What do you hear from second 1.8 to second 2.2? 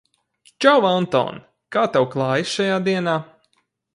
tev